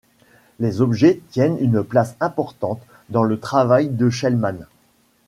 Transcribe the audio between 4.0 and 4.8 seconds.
Chelman.